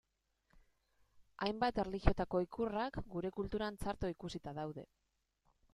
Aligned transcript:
Hainbat 1.47 1.81
erlijiotako 1.83 2.41
ikurrak 2.47 2.99
gure 3.15 3.33
kulturan 3.39 3.79
txarto 3.83 4.13
ikusita 4.17 4.57
daude. 4.63 4.89